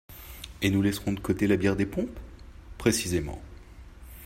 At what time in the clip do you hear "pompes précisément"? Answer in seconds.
1.85-3.39